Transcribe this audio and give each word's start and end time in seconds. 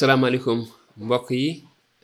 salaamaaleykum 0.00 0.58
mbokk 1.04 1.28
yi 1.40 1.46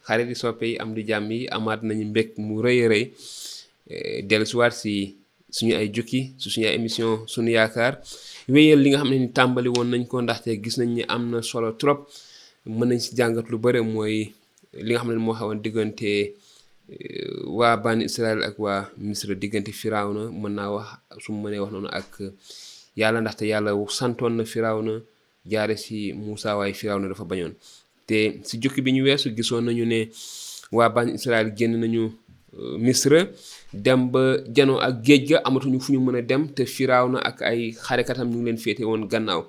xarit 0.07 0.29
yi 0.31 0.37
soppe 0.43 0.65
yi 0.71 0.75
am 0.83 0.91
di 0.97 1.01
jàmm 1.09 1.31
yi 1.39 1.49
amaat 1.57 1.81
nañu 1.87 2.05
mbég 2.13 2.29
mu 2.47 2.55
rëy 2.65 2.81
rëy 2.93 3.05
eh, 3.95 4.19
dellusiwaat 4.29 4.75
si 4.83 4.93
suñu 5.57 5.73
ay 5.81 5.89
jukki 5.97 6.21
su 6.41 6.47
suñu 6.53 6.67
ay 6.69 6.77
émission 6.79 7.11
suñu 7.33 7.51
yaakaar 7.59 7.93
wéyal 8.53 8.81
li 8.85 8.89
nga 8.93 9.01
xam 9.01 9.11
ne 9.13 9.17
ni 9.25 9.29
tàmbali 9.37 9.69
woon 9.75 9.89
nañ 9.93 10.03
ko 10.11 10.17
ndaxte 10.21 10.51
gis 10.63 10.77
nañ 10.81 10.91
ni 10.97 11.03
am 11.15 11.25
solo 11.51 11.69
trop 11.81 11.99
mën 12.77 12.87
nañ 12.91 13.01
si 13.05 13.11
jàngat 13.19 13.47
lu 13.53 13.57
bëre 13.65 13.81
mooy 13.93 14.17
li 14.87 14.91
nga 14.93 15.01
xam 15.01 15.11
ne 15.17 15.23
moo 15.27 15.37
xawoon 15.39 15.59
diggante 15.65 16.11
eh, 16.95 17.41
waa 17.59 17.75
bani 17.85 18.03
israel 18.11 18.41
ak 18.49 18.55
waa 18.65 18.81
misra 19.07 19.35
diggante 19.43 19.73
firawna 19.81 20.23
mën 20.41 20.53
naa 20.59 20.69
wax 20.77 20.87
su 21.23 21.29
wax 21.43 21.55
noonu 21.73 21.89
ak 22.01 22.11
yàlla 23.01 23.19
ndaxte 23.25 23.45
yàlla 23.53 23.71
santoon 23.99 24.33
na 24.39 24.45
firawna 24.53 24.95
jaare 25.51 25.75
si 25.85 25.97
Musa 26.25 26.49
waaye 26.59 26.75
firawna 26.81 27.09
dafa 27.13 27.25
bañoon 27.33 27.55
te 28.07 28.41
si 28.47 28.59
jukki 28.63 28.81
bi 28.85 28.93
ñu 28.93 29.03
weesu 29.05 29.29
gisoon 29.37 29.63
nañu 29.67 29.85
ne 29.93 30.01
waa 30.77 30.89
ban 30.95 31.09
Israël 31.09 31.49
génn 31.59 31.75
nañu 31.83 32.03
euh, 32.59 32.79
Misra 32.85 33.23
dem 33.85 34.01
ba 34.13 34.25
janoo 34.57 34.79
ak 34.87 34.95
géej 35.07 35.23
ga 35.29 35.39
amatuñu 35.49 35.81
fu 35.81 35.93
ñu 35.93 36.01
mën 36.05 36.19
a 36.19 36.23
dem 36.23 36.43
te 36.57 36.65
firaaw 36.65 37.07
na 37.11 37.19
ak 37.29 37.43
ay 37.51 37.73
xarekatam 37.85 38.29
ñu 38.31 38.37
ngi 38.39 38.47
leen 38.47 38.59
féete 38.65 38.83
woon 38.89 39.05
gannaaw 39.13 39.43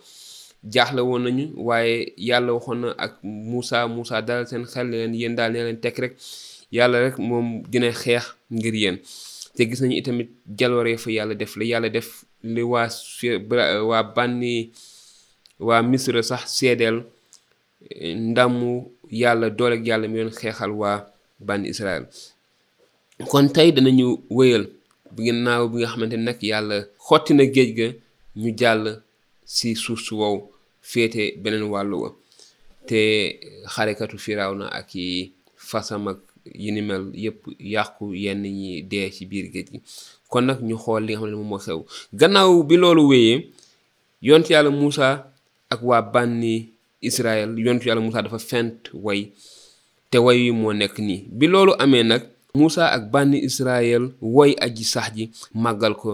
jaaxle 0.74 1.02
woon 1.08 1.24
nañu 1.24 1.46
waaye 1.68 2.14
yàlla 2.30 2.52
waxoon 2.54 2.80
na 2.82 2.90
ak 3.06 3.14
Moussa 3.24 3.88
Moussa 3.88 4.22
daal 4.22 4.48
seen 4.48 4.66
xel 4.74 4.88
leen 4.92 5.14
yéen 5.14 5.36
daal 5.38 5.52
nee 5.52 5.64
leen 5.64 5.80
tekk 5.84 5.98
rek 6.04 6.14
yàlla 6.72 6.98
rek 7.06 7.16
moom 7.30 7.48
dina 7.72 7.92
xeex 8.02 8.24
ngir 8.56 8.76
yéen 8.82 8.98
te 9.56 9.62
gis 9.70 9.80
nañu 9.82 9.96
itamit 10.02 10.30
jalooree 10.60 10.98
fa 10.98 11.10
yàlla 11.12 11.34
def 11.36 11.54
la 11.56 11.64
yàlla 11.72 11.90
def 11.90 12.10
li 12.44 12.62
waa 12.62 12.88
waa 13.90 14.04
bànni 14.16 14.72
waa 15.60 15.82
Misra 15.82 16.22
sax 16.24 16.44
seedeel 16.58 16.98
ndamu 18.16 18.92
yàlla 19.12 19.50
dooleeg 19.58 19.86
yàlla 19.88 20.08
mi 20.12 20.20
doon 20.22 20.32
xeexal 20.40 20.72
waa 20.82 20.98
bànni 21.46 21.68
Israël 21.74 22.04
kon 23.32 23.46
tey 23.56 23.70
danañu 23.76 24.08
wéyal 24.38 24.66
bu 25.14 25.20
ngeen 25.24 25.42
naaw 25.46 25.64
bi 25.72 25.78
nga 25.82 25.92
xamante 25.92 26.18
nag 26.20 26.38
yàlla 26.52 26.78
xotti 27.06 27.32
na 27.36 27.44
géej 27.54 27.72
ga 27.78 27.88
ñu 28.42 28.50
jàll 28.60 28.84
si 29.54 29.68
suuf 29.84 30.00
su 30.06 30.14
wow 30.22 30.36
féete 30.90 31.22
beneen 31.42 31.68
wàlluwa 31.74 32.10
te 32.88 33.00
xarekatu 33.74 34.18
firaaw 34.26 34.54
na 34.60 34.66
ak 34.80 34.90
yi 35.00 35.08
fasam 35.70 36.04
ak 36.12 36.20
yi 36.62 36.70
ni 36.74 36.82
mel 36.88 37.04
yëpp 37.24 37.40
yàqu 37.74 38.06
yenn 38.24 38.44
ñi 38.60 38.72
dee 38.92 39.08
ci 39.16 39.24
biir 39.30 39.48
géej 39.54 39.68
gi 39.72 39.78
kon 40.32 40.42
nag 40.48 40.60
ñu 40.68 40.76
xool 40.84 41.02
li 41.06 41.12
nga 41.14 41.20
xam 41.22 41.30
ne 41.32 41.36
moom 41.38 41.50
moo 41.52 41.60
xew 41.66 41.80
gannaaw 42.20 42.52
bi 42.68 42.76
loolu 42.82 43.04
wéyee 43.12 43.40
yont 44.28 44.48
yàlla 44.52 44.70
Muusa 44.78 45.08
ak 45.74 45.80
waa 45.88 46.02
bànni 46.14 46.54
Israël 47.02 47.54
yontu 47.58 47.88
yàlla 47.88 48.02
Moussa 48.02 48.22
dafa 48.24 48.40
fent 48.40 48.90
woy 49.04 49.20
te 50.10 50.18
woy 50.24 50.38
wi 50.46 50.52
moo 50.60 50.74
nekk 50.80 50.96
nii 51.08 51.20
bi 51.38 51.46
loolu 51.52 51.72
amee 51.84 52.04
nag 52.10 52.24
Moussa 52.58 52.84
ak 52.96 53.04
bànni 53.14 53.38
Israël 53.50 54.04
woy 54.36 54.52
aji 54.66 54.84
sax 54.94 55.08
ji 55.16 55.24
màggal 55.64 55.94
ko 56.02 56.12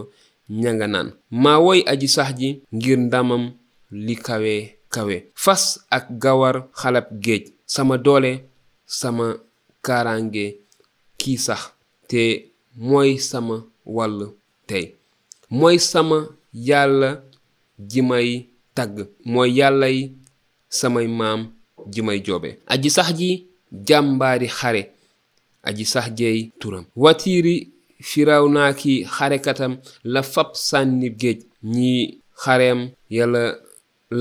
ña 0.62 0.70
nga 0.76 0.88
naan 0.94 1.10
maa 1.44 1.60
woy 1.66 1.80
aji 1.92 2.08
sax 2.16 2.30
ji 2.40 2.50
ngir 2.76 2.98
ndamam 3.06 3.44
li 4.06 4.16
kawe 4.28 4.54
kawe 4.94 5.16
fas 5.44 5.64
ak 5.98 6.06
gawar 6.24 6.56
xalab 6.80 7.08
géej 7.24 7.44
sama 7.74 7.96
doole 8.06 8.34
sama 9.00 9.26
kaaraange 9.86 10.46
kii 11.20 11.38
sax 11.48 11.62
te 12.10 12.24
mooy 12.88 13.12
sama 13.30 13.56
wàll 13.96 14.18
tey 14.70 14.86
mooy 15.60 15.78
sama 15.92 16.18
yàlla 16.70 17.10
ji 17.90 18.02
may 18.10 18.30
tagg 18.76 18.96
mooy 19.32 19.50
yàllay 19.60 19.98
samay 20.80 21.08
maam 21.20 21.42
ji 21.92 22.02
may 22.08 22.20
joobe 22.26 22.50
aji 22.74 22.90
sax 22.96 23.08
ji 23.20 23.30
jàmbaari 23.88 24.48
xare 24.60 24.82
aji 25.68 25.86
sax 25.94 26.06
jeey 26.20 26.40
turam 26.60 26.86
watiiri 27.04 27.56
firaw 28.10 28.44
naa 28.56 28.72
ki 28.82 28.94
xarekatam 29.16 29.74
la 30.14 30.22
fab 30.34 30.50
sànni 30.70 31.08
géej 31.22 31.40
ñi 31.74 31.92
xareem 32.42 32.80
yàlla 33.16 33.44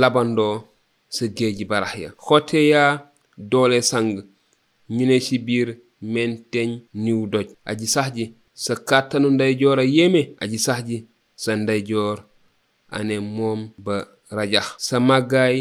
labandoo 0.00 0.56
sa 1.16 1.24
géeji 1.36 1.64
barax 1.70 1.92
ya 2.02 2.08
xotte 2.26 2.58
yaa 2.72 2.92
doole 3.50 3.78
sang 3.90 4.08
ñu 4.94 5.04
ne 5.08 5.16
ci 5.26 5.34
biir 5.46 5.68
menteñ 6.14 6.70
niw 7.04 7.20
doj 7.32 7.48
aji 7.70 7.86
sax 7.94 8.08
ji 8.16 8.24
sa 8.64 8.72
kàttanu 8.88 9.28
ndeyjoor 9.32 9.78
a 9.84 9.86
yéeme 9.96 10.20
aji 10.42 10.58
sax 10.66 10.80
ji 10.88 10.96
sa 11.42 11.50
ndeyjoor 11.62 12.16
ane 12.96 13.14
moom 13.36 13.60
ba 13.84 13.94
rajax 14.36 14.66
sa 14.86 14.96
màggaay 15.08 15.56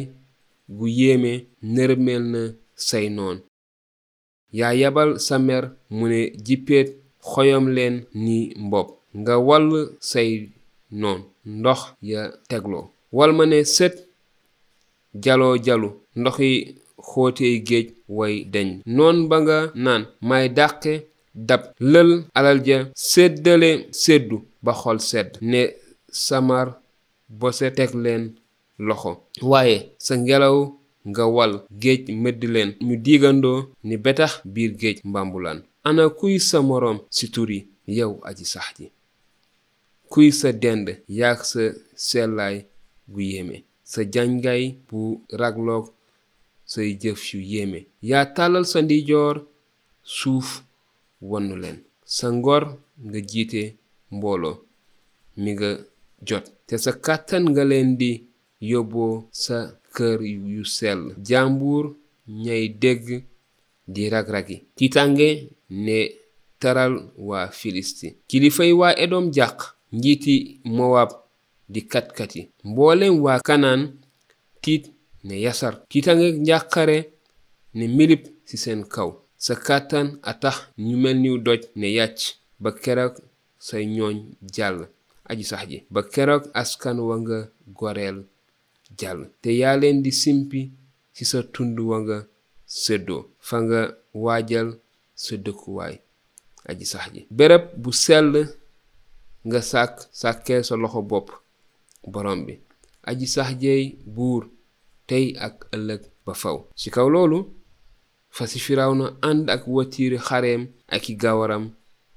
gu 0.77 0.87
yéeme 0.99 1.31
nërmeel 1.73 2.23
na 2.33 2.41
say 2.87 3.05
noon 3.17 3.37
yaa 4.57 4.73
yabal 4.81 5.09
sa 5.25 5.35
mer 5.47 5.63
mu 5.97 6.05
ne 6.13 6.21
jippeet 6.45 6.87
xoyom 7.29 7.65
leen 7.77 7.95
ni 8.23 8.37
mbopp 8.65 8.87
nga 9.19 9.33
wall 9.47 9.67
say 10.11 10.29
noon 11.01 11.19
ndox 11.59 11.79
ya 12.11 12.21
tegloo 12.49 12.85
wal 13.17 13.31
ma 13.37 13.45
ne 13.51 13.59
sët 13.75 13.95
jaloo 15.23 15.55
jalu 15.65 15.89
ndoxi 16.19 16.49
xóotee 17.07 17.55
géej 17.67 17.87
way 18.17 18.35
deñ 18.53 18.69
noon 18.97 19.17
ba 19.29 19.37
nga 19.43 19.57
naan 19.83 20.03
may 20.29 20.45
dàq 20.57 20.81
dab 21.49 21.61
lël 21.91 22.09
alal 22.37 22.59
ja 22.67 22.77
séddale 23.09 23.71
séddu 24.01 24.35
ba 24.65 24.71
xol 24.81 24.97
sedd 25.09 25.29
ne 25.51 25.61
samar 26.25 26.67
bose 27.39 27.67
teg 27.77 27.91
leen 28.03 28.23
loxo 28.79 29.09
waaye 29.51 29.77
sa 30.05 30.13
ngelaw 30.17 30.55
nga 31.09 31.23
wal 31.35 31.53
géej 31.81 32.03
mëdd 32.23 32.41
leen 32.53 32.69
ñu 32.85 32.95
diigandoo 33.05 33.59
ni 33.87 33.95
betax 34.03 34.31
biir 34.53 34.71
géej 34.81 34.97
mbambulaan 35.09 35.59
ana 35.87 36.03
kuy 36.19 36.35
sa 36.49 36.57
moroom 36.69 36.99
si 37.15 37.25
turi 37.33 37.57
yi 37.85 37.93
yow 37.99 38.13
aji 38.29 38.45
sax 38.53 38.67
ji 38.77 38.85
kuy 40.11 40.27
sa 40.39 40.49
dend 40.63 40.87
yaag 41.19 41.39
sa 41.51 41.61
sellaay 42.07 42.57
gu 43.11 43.19
yéeme 43.31 43.57
sa 43.91 44.01
jangaay 44.13 44.63
bu 44.87 44.99
ragloog 45.39 45.85
say 46.71 46.89
jëf 47.01 47.21
yu 47.31 47.39
yéeme 47.51 47.79
yaa 48.09 48.25
tàllal 48.35 48.65
sa 48.71 48.79
ndijoor 48.81 49.35
suuf 50.17 50.49
wannu 51.29 51.55
leen 51.63 51.77
sa 52.15 52.27
ngor 52.37 52.63
nga 53.07 53.19
jiite 53.29 53.61
mbooloo 54.15 54.55
mi 55.41 55.49
nga 55.55 55.69
jot 56.27 56.45
te 56.67 56.75
sa 56.83 56.91
kàttan 57.05 57.43
nga 57.51 57.63
leen 57.71 57.89
di 58.01 58.11
yóbboo 58.69 59.13
sa 59.43 59.57
kër 59.95 60.19
yu 60.53 60.61
sell 60.77 61.01
jàmbur 61.27 61.85
ñay 62.43 62.65
dégg 62.81 63.05
di 63.93 64.03
rag-ragi 64.13 64.57
ne 65.85 65.97
taral 66.61 66.93
waa 67.29 67.47
filisti 67.59 68.07
kilifay 68.29 68.71
waa 68.81 68.93
edom 69.03 69.25
jàq 69.37 69.57
njiiti 69.97 70.35
mowab 70.77 71.11
di 71.73 71.81
katkati 71.91 72.41
mboolem 72.69 73.13
waa 73.25 73.39
kanaan 73.47 73.81
tiit 74.63 74.83
ne 75.27 75.35
yasar 75.45 75.73
tiitange 75.89 76.27
njàqare 76.45 76.97
ne 77.77 77.85
milip 77.97 78.23
ci 78.47 78.55
seen 78.63 78.81
kaw 78.93 79.09
sa 79.45 79.53
kàttan 79.67 80.07
a 80.29 80.31
tax 80.41 80.57
ñu 80.87 80.95
mel 81.03 81.17
niw 81.23 81.37
doj 81.45 81.61
ne 81.79 81.87
yàcc 81.97 82.19
ba 82.63 82.69
keroog 82.83 83.15
say 83.67 83.83
ñooñ 83.95 84.15
jàll 84.55 84.79
aju 85.29 85.45
sax 85.51 85.63
ji 85.69 85.77
ba 85.93 86.01
keroog 86.13 86.43
askan 86.61 86.97
wa 87.07 87.15
nga 87.21 87.37
goreel 87.79 88.17
jàll 88.97 89.21
te 89.41 89.49
yaa 89.61 89.75
leen 89.81 90.01
di 90.05 90.11
simpi 90.11 90.61
ci 91.15 91.23
sa 91.31 91.37
tund 91.53 91.77
wa 91.89 91.97
nga 92.05 92.17
séddoo 92.83 93.21
fa 93.47 93.57
nga 93.65 93.81
waajal 94.23 94.67
sa 95.23 95.33
dëkkuwaay 95.45 95.95
aji 96.69 96.85
sax 96.93 97.05
ji 97.13 97.21
béréb 97.37 97.63
bu 97.81 97.89
sell 98.03 98.31
nga 99.47 99.59
sàkk 99.71 99.95
sàkkee 100.21 100.61
sa 100.67 100.73
loxo 100.81 101.01
bopp 101.11 101.27
borom 102.11 102.39
bi 102.47 102.53
aji 103.09 103.25
sax 103.35 103.49
jeey 103.61 103.83
buur 104.15 104.41
tey 105.09 105.25
ak 105.47 105.55
ëllëg 105.75 106.01
ba 106.25 106.33
faw 106.41 106.57
ci 106.79 106.87
kaw 106.95 107.07
loolu 107.15 107.39
fa 108.35 108.43
si 108.51 108.59
firawna 108.65 109.05
ànd 109.29 109.45
ak 109.55 109.61
watiiri 109.75 110.19
xareem 110.27 110.61
ak 110.95 111.03
i 111.11 111.15
gawaram 111.23 111.63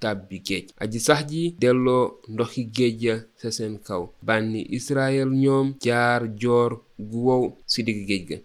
tabbi 0.04 0.36
geej 0.44 0.66
aji 0.82 0.98
sax 1.06 1.20
ji 1.32 1.40
delloo 1.60 2.04
ndoxi 2.32 2.60
géej 2.76 2.96
ya 3.04 3.14
sa 3.40 3.48
seen 3.56 3.74
kaw 3.86 4.02
bànni 4.26 4.60
israel 4.78 5.28
ñoom 5.42 5.66
jaar 5.84 6.20
joor 6.40 6.70
gu 7.10 7.18
wow 7.26 7.42
si 7.72 7.80
digg 7.86 8.00
ga 8.28 8.38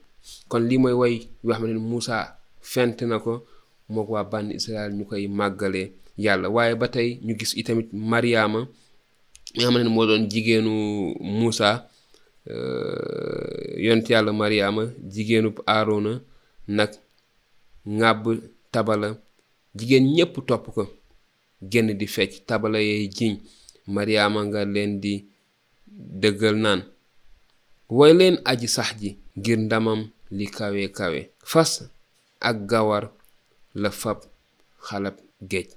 kon 0.49 0.63
li 0.69 0.75
mooy 0.81 0.95
way 1.01 1.15
wax 1.47 1.57
man 1.61 1.71
Musa 1.75 1.85
Moussa 1.91 2.15
fent 2.71 2.97
na 3.09 3.15
ko 3.25 3.33
moog 3.93 4.09
waa 4.13 4.29
bànni 4.31 4.53
israel 4.59 4.91
ñu 4.97 5.03
koy 5.09 5.23
màggalee 5.39 5.87
yàlla 6.23 6.47
waaye 6.55 6.73
ba 6.81 6.87
tey 6.95 7.09
ñu 7.25 7.33
gis 7.39 7.51
itamit 7.61 7.89
mariama 8.11 8.59
nga 9.55 9.61
xam 9.63 9.75
ne 9.83 9.89
moo 9.95 10.07
doon 10.09 10.23
jigéenu 10.31 10.71
Moussa 11.39 11.69
eh, 12.51 13.75
yont 13.85 14.05
yàlla 14.11 14.31
mariama 14.41 14.83
jigéenub 15.13 15.55
aarona 15.73 16.11
nag 16.77 16.91
ngàbb 17.97 18.23
tabala 18.73 19.07
jigéen 19.77 20.05
ñépp 20.15 20.33
topp 20.49 20.65
ko 20.75 20.83
génn 21.61 21.93
di 21.97 22.07
fecc 22.07 22.33
tabala 22.45 22.79
yey 22.79 23.07
jiñ 23.15 23.33
mariama 23.95 24.39
nga 24.47 24.61
leen 24.73 24.93
di 25.03 25.13
dëggal 26.21 26.55
naan 26.63 26.81
woy 27.97 28.11
leen 28.19 28.35
aji 28.49 28.67
sax 28.75 28.89
ji 29.01 29.09
ngir 29.37 29.57
ndamam 29.65 30.01
li 30.37 30.45
kawe 30.55 30.81
kawe 30.97 31.19
fas 31.51 31.71
ak 32.47 32.57
gawar 32.69 33.03
la 33.81 33.89
fab 34.01 34.19
xalab 34.85 35.15
géej 35.49 35.67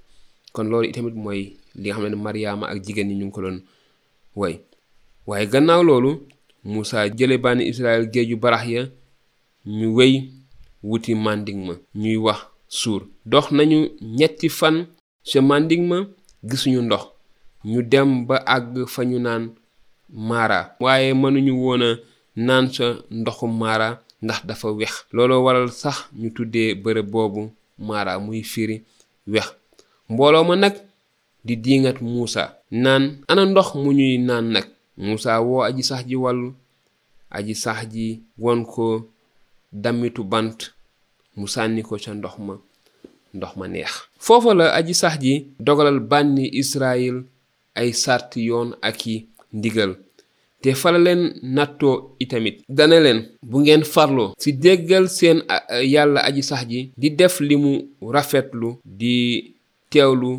kon 0.53 0.65
loolu 0.69 0.85
itamit 0.89 1.15
mooy 1.23 1.41
li 1.81 1.89
xam 1.93 2.05
ne 2.11 2.15
mariama 2.25 2.65
ak 2.71 2.77
jigéen 2.85 3.07
ñi 3.09 3.15
ñu 3.19 3.25
ngi 3.25 3.31
ko 3.35 3.39
doon 3.43 3.57
woy 4.39 4.53
waaye 5.27 5.45
gannaaw 5.51 5.83
loolu 5.89 6.11
Moussa 6.71 6.99
jële 7.17 7.35
bànni 7.43 7.63
Israël 7.71 8.03
géeju 8.13 8.37
barax 8.43 8.63
ya 8.75 8.83
ñu 9.77 9.87
wéy 9.97 10.13
wuti 10.89 11.11
màndig 11.23 11.57
ma 11.65 11.73
ñuy 12.01 12.15
wax 12.25 12.39
suur 12.79 13.01
dox 13.31 13.45
nañu 13.57 13.79
ñetti 14.17 14.47
fan 14.59 14.75
ca 15.29 15.39
Manding 15.47 15.85
ma 15.91 15.97
gisuñu 16.49 16.79
ndox 16.85 17.03
ñu 17.69 17.79
dem 17.91 18.09
ba 18.27 18.35
àgg 18.55 18.73
fa 18.93 19.01
ñu 19.09 19.17
naan 19.25 19.43
maara 20.27 20.59
waaye 20.83 21.09
mënuñu 21.21 21.53
woon 21.63 21.83
naan 22.45 22.65
sa 22.75 22.85
ndoxu 23.19 23.45
maara 23.61 23.87
ndax 24.25 24.39
dafa 24.47 24.67
weex 24.77 24.93
looloo 25.15 25.41
waral 25.45 25.69
sax 25.81 25.97
ñu 26.19 26.27
tuddee 26.35 26.71
bërëb 26.83 27.07
boobu 27.13 27.41
maara 27.87 28.11
muy 28.25 28.39
firi 28.51 28.77
weex 29.33 29.47
mbooloo 30.11 30.43
ma 30.49 30.55
nag 30.61 30.75
di 31.45 31.53
diingat 31.63 31.97
Muusa 32.07 32.43
naan 32.83 33.03
ana 33.31 33.41
ndox 33.51 33.67
mu 33.81 33.89
ñuy 33.97 34.15
naan 34.27 34.45
nag 34.53 34.65
Muusa 35.03 35.31
woo 35.47 35.61
aji 35.67 35.83
sax 35.89 36.01
ji 36.09 36.15
wàllu 36.23 36.47
aji 37.35 37.53
sax 37.63 37.77
ji 37.93 38.05
won 38.43 38.59
ko 38.71 38.85
damitu 39.83 40.21
bant 40.31 40.59
mu 41.37 41.45
sànni 41.53 41.81
ko 41.87 41.93
ca 42.03 42.11
ndox 42.17 42.35
ma 42.47 42.55
ndox 43.33 43.55
ma 43.57 43.67
neex 43.67 43.91
foofa 44.19 44.53
la 44.59 44.65
aji 44.77 44.93
sax 45.01 45.13
ji 45.21 45.33
dogalal 45.65 45.99
bànni 46.11 46.45
israel 46.61 47.15
ay 47.79 47.89
sart 48.03 48.29
yoon 48.47 48.69
ak 48.87 48.97
yi 49.07 49.15
ndigal 49.57 49.91
te 50.61 50.69
fala 50.81 50.99
leen 51.05 51.21
itamit 52.23 52.55
dana 52.77 52.97
leen 53.05 53.19
bu 53.49 53.57
ngeen 53.63 53.83
si 54.43 54.49
déggal 54.63 55.05
seen 55.17 55.37
yàlla 55.93 56.19
aji 56.27 56.41
sax 56.49 56.63
ji 56.71 56.79
di 57.01 57.09
def 57.19 57.35
li 57.47 57.55
mu 57.63 57.71
rafetlu 58.15 58.69
di 58.99 59.15
teewlu 59.91 60.31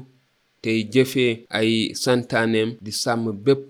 te 0.62 0.70
jëfee 0.92 1.32
ay 1.58 1.70
santaaneem 2.02 2.70
di 2.84 2.92
sàmm 3.02 3.24
bépp 3.44 3.64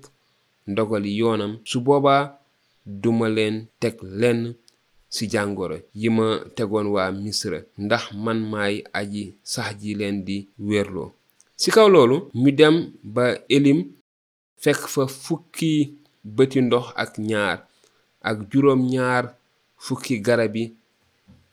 ndogali 0.70 1.10
yoonam 1.20 1.52
su 1.70 1.78
boobaa 1.86 2.22
duma 3.02 3.26
leen 3.36 3.56
teg 3.82 3.94
lenn 4.20 4.40
ci 5.14 5.22
jàngoro 5.32 5.76
yi 6.00 6.08
ma 6.16 6.26
tegoon 6.56 6.86
waa 6.94 7.08
misra 7.22 7.58
ndax 7.84 8.04
man 8.24 8.38
maay 8.52 8.74
aji 8.98 9.22
sax 9.52 9.68
ji 9.80 9.90
leen 10.00 10.16
di 10.26 10.36
wérloo 10.68 11.10
ci 11.60 11.68
kaw 11.74 11.88
loolu 11.94 12.16
ñu 12.42 12.50
dem 12.58 12.76
ba 13.14 13.24
elim 13.56 13.80
fekk 14.62 14.80
fa 14.94 15.04
fukki 15.24 15.72
bëti 16.36 16.58
ndox 16.64 16.86
ak 17.02 17.12
ñaar 17.30 17.56
ak 18.28 18.36
juróom 18.50 18.80
ñaar 18.94 19.24
fukki 19.84 20.14
garabi 20.26 20.62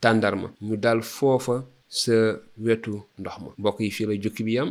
tàndarma 0.02 0.48
ñu 0.66 0.74
dal 0.84 1.00
foofa 1.16 1.56
sa 2.00 2.14
wetu 2.66 2.94
ndox 3.20 3.36
ma 3.44 3.50
mbokk 3.60 3.78
yi 3.84 3.90
fii 3.96 4.08
la 4.10 4.14
jukki 4.24 4.42
bi 4.48 4.54
yam 4.58 4.70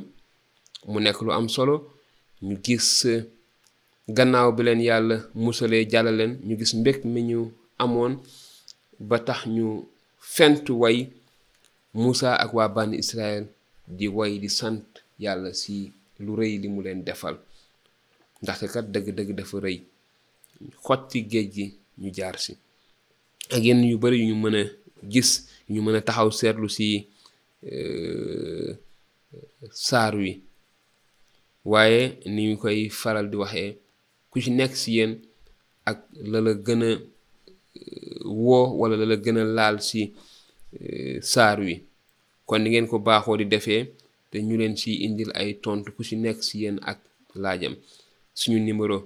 mu 0.90 0.98
nekk 1.04 1.18
lu 1.24 1.30
am 1.36 1.46
solo 1.54 1.74
ñu 2.46 2.54
gis 2.64 2.88
gannaaw 4.16 4.48
bi 4.56 4.62
leen 4.66 4.80
yàlla 4.88 5.16
musalee 5.44 5.86
jàllaleen 5.92 6.32
ñu 6.46 6.52
gis 6.60 6.72
mbég 6.78 6.98
mi 7.12 7.20
ñu 7.28 7.40
amoon 7.84 8.12
ba 9.08 9.16
tax 9.26 9.40
ñu 9.54 9.66
fentu 10.34 10.72
way 10.82 10.98
Moussa 12.00 12.30
ak 12.42 12.50
waa 12.56 12.68
bànn 12.76 12.92
Israël 13.02 13.44
di 13.98 14.06
way 14.16 14.32
di 14.42 14.48
sant 14.58 14.80
yàlla 15.24 15.50
ci 15.60 15.74
lu 16.24 16.32
rëy 16.40 16.54
li 16.62 16.68
mu 16.74 16.80
leen 16.86 17.00
defal 17.08 17.36
ndaxte 18.42 18.66
kat 18.72 18.86
dëgg-dëgg 18.92 19.30
dafa 19.38 19.56
rëy 19.64 19.78
xotti 20.84 21.18
géej 21.30 21.48
gi 21.54 21.66
ñu 22.00 22.08
jaar 22.16 22.36
si 22.44 22.52
ak 23.54 23.62
yenn 23.66 23.82
yu 23.90 23.96
bari 24.02 24.16
yu 24.20 24.24
ñu 24.30 24.36
mën 24.42 24.56
a 24.60 24.64
gis 25.12 25.30
ñu 25.72 25.80
mën 25.82 25.96
a 25.96 26.00
taxaw 26.06 26.30
seetlu 26.38 26.68
ci 26.76 26.88
euh, 27.72 28.68
saar 29.86 30.12
wi 30.20 30.30
waaye 31.72 32.02
ni 32.32 32.42
ñu 32.52 32.56
koy 32.62 32.78
faral 33.00 33.26
di 33.30 33.36
waxee 33.42 33.72
ku 34.30 34.36
ci 34.42 34.50
nekk 34.52 34.72
ci 34.80 34.88
yéen 34.96 35.12
ak 35.90 35.98
la 36.30 36.38
la 36.46 36.52
gën 36.64 36.82
a 36.88 36.90
woo 38.24 38.78
wala 38.80 38.94
la 38.98 39.06
la 39.12 39.16
gën 39.24 39.38
a 39.38 39.44
laal 39.56 39.76
si 39.88 40.00
eh, 40.80 41.16
saar 41.30 41.58
wi 41.64 41.72
kon 42.48 42.60
ni 42.62 42.68
ngeen 42.70 42.86
ko 42.90 42.96
baaxoo 43.06 43.36
di 43.40 43.44
defee 43.52 43.82
te 44.30 44.36
ñu 44.46 44.54
leen 44.60 44.76
si 44.80 44.90
indil 45.06 45.30
ay 45.40 45.50
tontu 45.64 45.88
ku 45.96 46.02
si 46.08 46.14
nekk 46.22 46.38
si 46.46 46.54
yéen 46.62 46.78
ak 46.90 46.98
laajam 47.42 47.74
suñu 48.38 48.58
numéro 48.62 48.96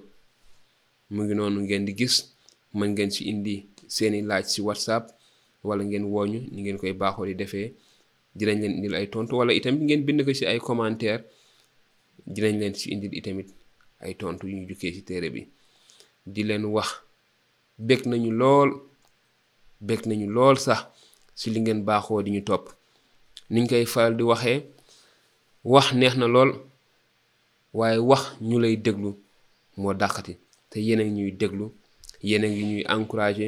mu 1.13 1.19
ngi 1.23 1.33
noonu 1.35 1.59
ngeen 1.63 1.85
di 1.87 1.93
gis 1.99 2.15
mën 2.77 2.89
ngeen 2.93 3.11
si 3.15 3.21
indi 3.31 3.53
seeni 3.95 4.19
laaj 4.29 4.45
si 4.53 4.59
whatsapp 4.67 5.05
wala 5.67 5.81
ngeen 5.87 6.05
wooñu 6.13 6.39
ni 6.53 6.59
ngeen 6.61 6.77
koy 6.81 6.93
baaxoo 7.01 7.25
di 7.29 7.35
defee 7.41 7.69
dinañ 8.37 8.57
leen 8.59 8.73
indil 8.77 8.95
ay 8.97 9.07
tontu 9.13 9.33
wala 9.39 9.51
itamit 9.57 9.81
ngeen 9.85 10.05
bind 10.05 10.21
ko 10.25 10.31
si 10.39 10.43
ay 10.45 10.59
commentaire 10.67 11.21
dinañ 12.33 12.53
leen 12.61 12.73
si 12.79 12.85
indil 12.93 13.13
itamit 13.19 13.49
ay 14.05 14.13
tontu 14.19 14.43
yu 14.49 14.55
ñu 14.57 14.65
jukkee 14.69 14.93
si 14.95 15.01
téere 15.07 15.29
bi 15.33 15.41
di 16.33 16.41
leen 16.47 16.65
wax 16.75 16.89
bég 17.83 18.01
nañu 18.09 18.31
lool 18.39 18.69
bég 19.87 20.01
nañu 20.09 20.27
lool 20.35 20.55
sax 20.65 20.81
ci 21.37 21.45
li 21.53 21.59
ngeen 21.61 21.79
baaxoo 21.87 22.23
di 22.25 22.31
ñu 22.35 22.41
topp 22.49 22.63
niñ 23.53 23.65
koy 23.69 23.85
faral 23.93 24.13
di 24.17 24.23
waxee 24.31 24.59
wax 25.73 25.87
neex 25.99 26.15
na 26.19 26.25
lool 26.35 26.51
waaye 27.77 27.99
wax 28.09 28.23
ñu 28.49 28.57
lay 28.63 28.75
déglu 28.85 29.09
moo 29.81 29.93
dàqati 30.01 30.33
te 30.69 30.77
yéen 30.87 31.01
a 31.03 31.05
ñuy 31.17 31.31
déglu 31.41 31.65
yéen 32.29 32.43
a 32.45 32.47
ngi 32.51 32.61
ñuy 32.71 32.83
encouragé 32.95 33.47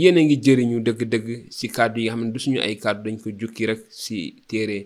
yéen 0.00 0.16
a 0.18 0.20
ngi 0.24 0.36
jëriñu 0.44 0.76
dëgg-dëgg 0.86 1.28
ci 1.56 1.66
kàddu 1.76 1.98
yi 2.02 2.08
xam 2.12 2.22
ne 2.26 2.32
du 2.32 2.38
suñu 2.44 2.58
ay 2.66 2.74
kàddu 2.82 3.00
dañ 3.04 3.16
ko 3.22 3.28
jukki 3.40 3.62
rek 3.70 3.80
ci 4.02 4.16
téere 4.48 4.78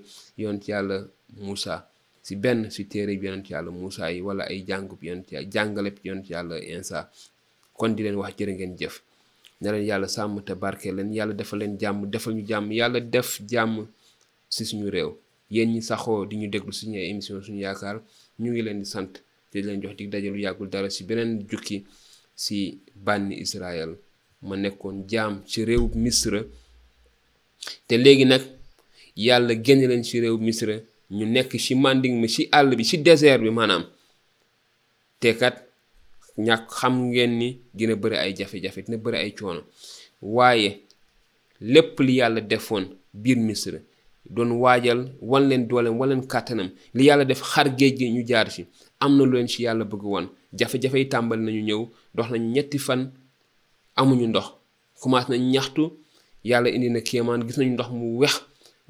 yonent 0.42 0.64
yàlla 0.70 0.96
Moussa 1.44 1.74
ci 2.24 2.32
benn 2.42 2.60
ci 2.74 2.82
téere 2.90 3.12
bi 3.20 3.26
yonent 3.28 3.48
yàlla 3.52 3.70
Moussa 3.78 4.04
yi 4.14 4.20
wala 4.26 4.42
ay 4.50 4.58
jàngu 4.68 4.68
jàngub 4.68 5.02
yonent 5.08 5.28
jàngale 5.30 5.50
jàngaleb 5.54 5.96
yonent 6.08 6.26
yàlla 6.32 6.54
Insa 6.76 6.98
kon 7.80 7.96
di 7.96 8.04
leen 8.04 8.20
wax 8.20 8.36
jërë 8.38 8.52
ngeen 8.58 8.76
jëf 8.78 8.96
ne 9.62 9.72
leen 9.72 9.86
yàlla 9.88 10.08
sàmm 10.14 10.38
te 10.46 10.52
barke 10.62 10.92
leen 10.92 11.08
yàlla 11.16 11.32
defal 11.38 11.60
leen 11.62 11.74
jàmm 11.80 12.00
defal 12.12 12.34
ñu 12.36 12.42
jàmm 12.50 12.68
yàlla 12.78 13.00
def 13.14 13.30
jàmm 13.50 13.76
si 14.54 14.62
suñu 14.68 14.90
réew 14.94 15.10
yéen 15.54 15.70
ñi 15.72 15.80
saxoo 15.82 16.26
di 16.28 16.36
ñu 16.36 16.46
déglu 16.52 16.72
suñu 16.78 16.98
émission 17.10 17.42
suñu 17.42 17.60
yaakaar 17.64 17.96
ñu 18.40 18.48
ngi 18.52 18.62
leen 18.66 18.78
di 18.82 18.86
sant 18.94 19.12
di 19.52 19.62
leen 19.62 19.80
jox 19.82 19.96
dig 19.96 20.10
dajalu 20.12 20.38
yàggul 20.44 20.68
dara 20.72 20.90
si 20.90 21.04
beneen 21.04 21.32
jukki 21.50 21.76
si 22.44 22.56
bànni 23.04 23.34
israel 23.44 23.92
ma 24.46 24.56
nekkoon 24.56 24.98
jaam 25.10 25.34
ci 25.50 25.64
réew 25.64 25.88
misra 25.94 26.40
te 27.86 27.94
léegi 27.96 28.24
nag 28.24 28.42
yàlla 29.16 29.54
génn 29.64 29.82
leen 29.88 30.04
ci 30.04 30.20
réew 30.20 30.36
misra 30.38 30.74
ñu 31.10 31.24
nekk 31.26 31.58
ci 31.58 31.74
manding 31.74 32.20
mi 32.20 32.28
ci 32.28 32.48
àll 32.52 32.76
bi 32.76 32.84
ci 32.84 32.98
désert 32.98 33.40
bi 33.42 33.50
maanaam 33.50 33.84
te 35.20 35.32
kat 35.40 35.69
ñàkk 36.46 36.64
xam 36.78 36.94
ngeen 37.10 37.32
ni 37.40 37.48
dina 37.78 37.94
bëri 38.02 38.16
ay 38.24 38.32
jafe-jafe 38.38 38.80
dina 38.86 38.96
bëri 39.04 39.16
ay 39.24 39.30
coono 39.38 39.62
waaye 40.36 40.70
lépp 41.72 41.94
li 42.06 42.12
yàlla 42.20 42.40
defoon 42.50 42.84
biir 43.22 43.38
Misra 43.46 43.78
doon 44.34 44.50
waajal 44.62 45.00
wan 45.30 45.44
leen 45.48 45.62
dooleem 45.70 45.96
wan 46.00 46.08
leen 46.10 46.22
kàttanam 46.32 46.68
li 46.96 47.02
yàlla 47.08 47.24
def 47.30 47.42
xar 47.50 47.68
géej 47.78 47.94
gi 47.98 48.06
ñu 48.14 48.22
jaar 48.30 48.48
ci 48.54 48.62
am 49.02 49.10
na 49.16 49.22
lu 49.26 49.32
leen 49.36 49.48
ci 49.52 49.58
yàlla 49.66 49.84
bëgg 49.92 50.04
woon 50.10 50.26
jafe-jafe 50.58 50.96
yi 51.00 51.06
tàmbali 51.12 51.42
nañu 51.44 51.62
ñëw 51.68 51.82
dox 52.16 52.28
nañu 52.30 52.48
ñetti 52.54 52.78
fan 52.86 53.00
amuñu 54.00 54.26
ndox 54.28 54.46
commencé 55.00 55.30
nañ 55.32 55.42
ñaxtu 55.54 55.84
yàlla 56.50 56.68
indi 56.74 56.88
na 56.92 57.00
kéemaan 57.06 57.40
gis 57.46 57.56
nañu 57.58 57.72
ndox 57.74 57.88
mu 57.98 58.06
weex 58.20 58.34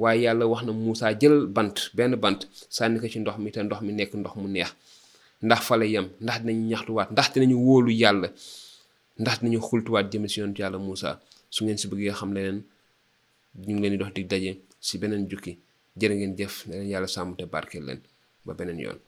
waaye 0.02 0.20
yàlla 0.26 0.44
wax 0.52 0.62
na 0.66 0.72
Moussa 0.80 1.06
jël 1.20 1.36
bant 1.56 1.74
benn 1.96 2.14
bant 2.22 2.40
sànni 2.74 2.98
ko 3.00 3.06
ci 3.12 3.18
ndox 3.20 3.36
mi 3.42 3.50
te 3.54 3.60
ndox 3.66 3.80
mi 3.86 3.92
nekk 3.98 4.12
ndox 4.20 4.34
mu 4.40 4.48
neex 4.54 4.70
ndax 5.42 5.60
fa 5.68 5.74
la 5.78 5.86
yem 5.94 6.06
ndax 6.24 6.38
dinañu 6.44 6.64
ñaxtuwaat 6.70 7.08
ndax 7.14 7.26
dinañu 7.34 7.56
wóolu 7.66 7.90
yàlla 8.02 8.28
ndax 9.22 9.36
dinañu 9.40 9.58
xultuwaat 9.68 10.06
jëm 10.12 10.24
si 10.30 10.36
yoon 10.40 10.52
yàlla 10.58 10.78
Moussa 10.84 11.10
su 11.54 11.60
ngeen 11.64 11.78
si 11.80 11.86
bëggee 11.88 12.14
xam 12.18 12.30
leneen 12.36 12.58
ñu 13.66 13.70
ngi 13.74 13.82
leen 13.82 13.92
di 13.94 14.00
dox 14.02 14.12
di 14.14 14.22
daje 14.30 14.50
si 14.86 14.94
beneen 15.00 15.24
jukki 15.30 15.52
jër 15.98 16.12
ngeen 16.16 16.36
jëf 16.38 16.54
ne 16.68 16.76
yàlla 16.92 17.08
sàmm 17.14 17.36
te 17.38 17.44
barkeel 17.52 17.84
leen 17.88 18.00
ba 18.46 18.52
beneen 18.58 18.80
yoon. 18.84 18.98